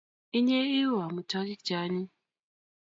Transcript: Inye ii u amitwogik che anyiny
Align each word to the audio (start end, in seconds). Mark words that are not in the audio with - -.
Inye 0.37 0.59
ii 0.75 0.83
u 0.93 0.95
amitwogik 1.07 1.61
che 1.65 1.73
anyiny 1.83 2.09